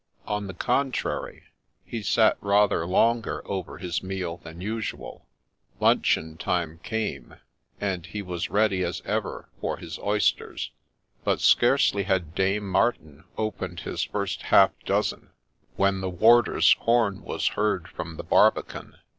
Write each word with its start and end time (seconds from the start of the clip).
On 0.25 0.47
the 0.47 0.55
contrary, 0.55 1.43
he 1.85 2.01
sat 2.01 2.35
rather 2.41 2.87
longer 2.87 3.47
over 3.47 3.77
his 3.77 4.01
meal 4.01 4.37
than 4.37 4.59
usual: 4.59 5.27
luncheon 5.79 6.37
time 6.37 6.79
came, 6.81 7.35
and 7.79 8.07
he 8.07 8.23
was 8.23 8.49
ready 8.49 8.83
as 8.83 9.03
ever 9.05 9.47
for 9.61 9.77
his 9.77 9.99
oysters: 9.99 10.71
but 11.23 11.39
scarcely 11.39 12.01
had 12.01 12.33
Dame 12.33 12.67
Martin 12.67 13.25
opened 13.37 13.81
his 13.81 14.01
first 14.01 14.41
half 14.41 14.71
dozen 14.85 15.29
when 15.75 16.01
the 16.01 16.09
warder's 16.09 16.73
horn 16.79 17.21
was 17.21 17.49
heard 17.49 17.87
from 17.87 18.17
the 18.17 18.23
barbican. 18.23 18.95